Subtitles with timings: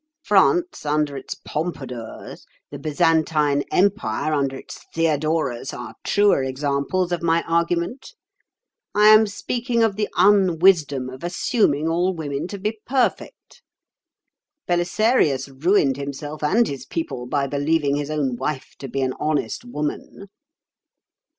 [0.23, 7.43] France under its Pompadours, the Byzantine Empire under its Theodoras, are truer examples of my
[7.43, 8.15] argument.
[8.95, 13.61] I am speaking of the unwisdom of assuming all women to be perfect.
[14.67, 19.65] Belisarius ruined himself and his people by believing his own wife to be an honest
[19.65, 20.29] woman."